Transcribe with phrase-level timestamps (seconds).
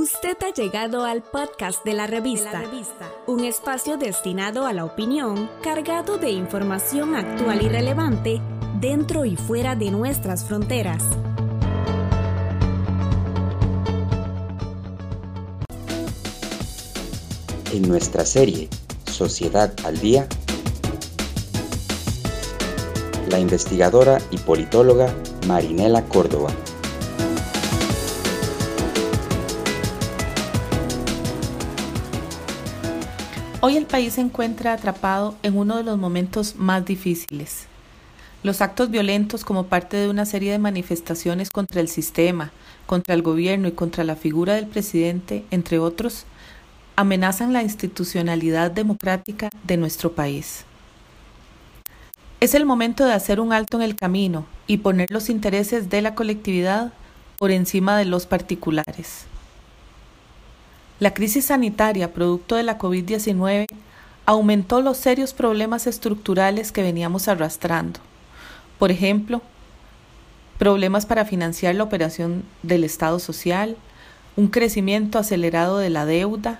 [0.00, 2.62] Usted ha llegado al podcast de la, revista,
[3.26, 8.40] un espacio destinado a la opinión, cargado de información actual y relevante
[8.78, 11.02] dentro y fuera de nuestras fronteras.
[17.72, 18.68] En nuestra serie
[19.10, 20.28] Sociedad al Día,
[23.28, 25.12] la investigadora y politóloga
[25.48, 26.52] Marinela Córdoba
[33.60, 37.66] Hoy el país se encuentra atrapado en uno de los momentos más difíciles.
[38.44, 42.52] Los actos violentos como parte de una serie de manifestaciones contra el sistema,
[42.86, 46.24] contra el gobierno y contra la figura del presidente, entre otros,
[46.94, 50.64] amenazan la institucionalidad democrática de nuestro país.
[52.38, 56.00] Es el momento de hacer un alto en el camino y poner los intereses de
[56.00, 56.92] la colectividad
[57.38, 59.26] por encima de los particulares.
[61.00, 63.66] La crisis sanitaria producto de la COVID-19
[64.26, 68.00] aumentó los serios problemas estructurales que veníamos arrastrando.
[68.80, 69.40] Por ejemplo,
[70.58, 73.76] problemas para financiar la operación del Estado social,
[74.34, 76.58] un crecimiento acelerado de la deuda,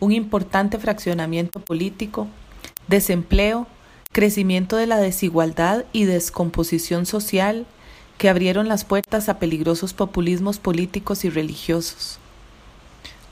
[0.00, 2.26] un importante fraccionamiento político,
[2.88, 3.66] desempleo,
[4.12, 7.66] crecimiento de la desigualdad y descomposición social
[8.16, 12.18] que abrieron las puertas a peligrosos populismos políticos y religiosos.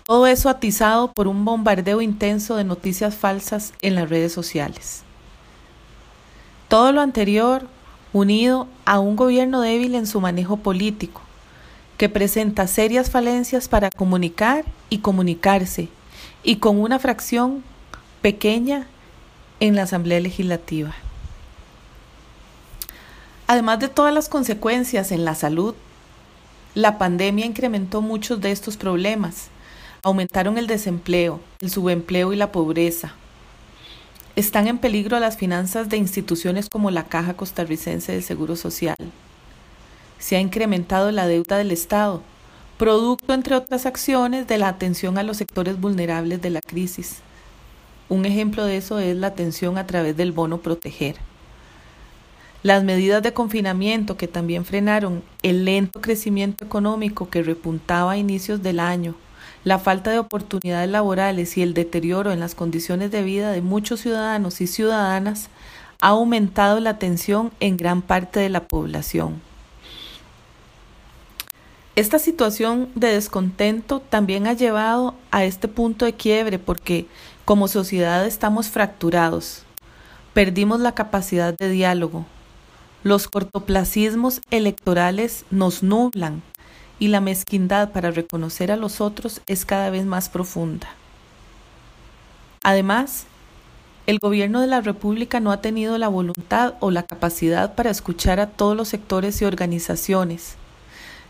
[0.05, 5.03] Todo eso atizado por un bombardeo intenso de noticias falsas en las redes sociales.
[6.69, 7.69] Todo lo anterior
[8.13, 11.21] unido a un gobierno débil en su manejo político,
[11.99, 15.89] que presenta serias falencias para comunicar y comunicarse,
[16.43, 17.63] y con una fracción
[18.23, 18.87] pequeña
[19.61, 20.93] en la Asamblea Legislativa.
[23.47, 25.75] Además de todas las consecuencias en la salud,
[26.75, 29.52] la pandemia incrementó muchos de estos problemas
[30.05, 33.15] Aumentaron el desempleo, el subempleo y la pobreza.
[34.35, 38.97] Están en peligro las finanzas de instituciones como la Caja Costarricense de Seguro Social.
[40.19, 42.21] Se ha incrementado la deuda del Estado,
[42.79, 47.19] producto, entre otras acciones, de la atención a los sectores vulnerables de la crisis.
[48.09, 51.15] Un ejemplo de eso es la atención a través del bono proteger.
[52.65, 58.65] Las medidas de confinamiento que también frenaron el lento crecimiento económico que repuntaba a inicios
[58.65, 59.15] del año
[59.65, 64.01] la falta de oportunidades laborales y el deterioro en las condiciones de vida de muchos
[64.01, 65.49] ciudadanos y ciudadanas
[66.01, 69.41] ha aumentado la tensión en gran parte de la población.
[71.95, 77.07] Esta situación de descontento también ha llevado a este punto de quiebre porque
[77.45, 79.65] como sociedad estamos fracturados,
[80.33, 82.25] perdimos la capacidad de diálogo,
[83.05, 86.43] los cortoplacismos electorales nos nublan
[87.03, 90.87] y la mezquindad para reconocer a los otros es cada vez más profunda.
[92.63, 93.25] Además,
[94.07, 98.39] el gobierno de la República no ha tenido la voluntad o la capacidad para escuchar
[98.39, 100.55] a todos los sectores y organizaciones.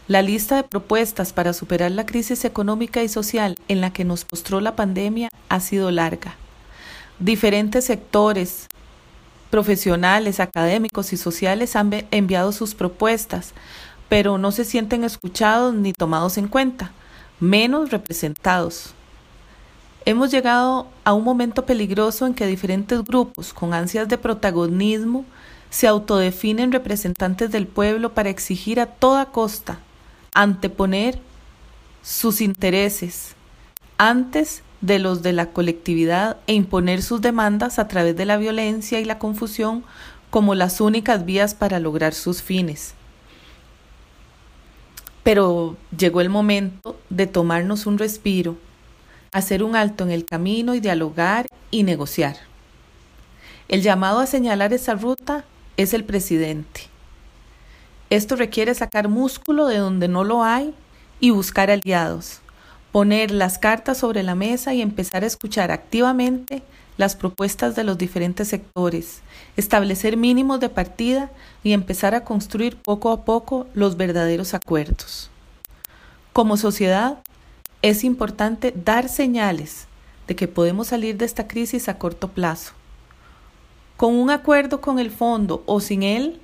[0.09, 4.27] La lista de propuestas para superar la crisis económica y social en la que nos
[4.27, 6.35] postró la pandemia ha sido larga.
[7.19, 8.67] Diferentes sectores,
[9.49, 13.55] profesionales, académicos y sociales han enviado sus propuestas,
[14.13, 16.91] pero no se sienten escuchados ni tomados en cuenta,
[17.41, 18.93] menos representados.
[20.05, 25.25] Hemos llegado a un momento peligroso en que diferentes grupos con ansias de protagonismo
[25.71, 29.79] se autodefinen representantes del pueblo para exigir a toda costa,
[30.35, 31.19] anteponer
[32.03, 33.35] sus intereses
[33.97, 39.01] antes de los de la colectividad e imponer sus demandas a través de la violencia
[39.01, 39.85] y la confusión
[40.29, 42.95] como las únicas vías para lograr sus fines.
[45.23, 48.57] Pero llegó el momento de tomarnos un respiro,
[49.33, 52.37] hacer un alto en el camino y dialogar y negociar.
[53.69, 55.45] El llamado a señalar esa ruta
[55.77, 56.83] es el presidente.
[58.11, 60.75] Esto requiere sacar músculo de donde no lo hay
[61.21, 62.41] y buscar aliados,
[62.91, 66.63] poner las cartas sobre la mesa y empezar a escuchar activamente
[66.97, 69.23] las propuestas de los diferentes sectores,
[69.57, 71.31] establecer mínimos de partida
[71.63, 75.31] y empezar a construir poco a poco los verdaderos acuerdos.
[76.33, 77.19] Como sociedad,
[77.83, 79.87] es importante dar señales
[80.27, 82.73] de que podemos salir de esta crisis a corto plazo.
[83.97, 86.41] Con un acuerdo con el fondo o sin él,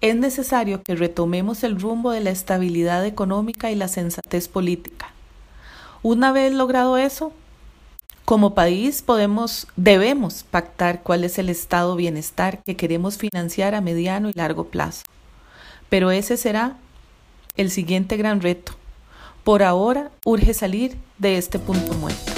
[0.00, 5.12] es necesario que retomemos el rumbo de la estabilidad económica y la sensatez política.
[6.02, 7.32] Una vez logrado eso,
[8.24, 14.30] como país podemos, debemos pactar cuál es el estado bienestar que queremos financiar a mediano
[14.30, 15.02] y largo plazo.
[15.90, 16.78] Pero ese será
[17.56, 18.72] el siguiente gran reto,
[19.44, 22.32] Por ahora, urge salir de este punto muerto.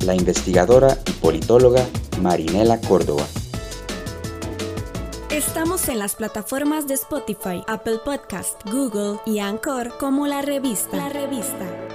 [0.00, 1.86] La investigadora y politóloga
[2.22, 3.26] Marinela Córdoba.
[5.30, 10.96] Estamos en las plataformas de Spotify, Apple Podcast, Google y Anchor como la revista.
[10.96, 11.87] La revista.